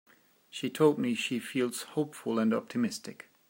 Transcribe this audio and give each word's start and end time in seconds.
She 0.49 0.71
told 0.71 0.97
me 0.97 1.13
she 1.13 1.37
feels 1.37 1.83
hopeful 1.83 2.39
and 2.39 2.55
optimistic. 2.55 3.29